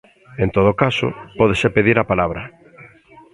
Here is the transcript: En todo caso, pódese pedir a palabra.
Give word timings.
En 0.43 0.49
todo 0.55 0.71
caso, 0.83 1.07
pódese 1.39 1.67
pedir 1.77 1.97
a 1.99 2.09
palabra. 2.11 2.41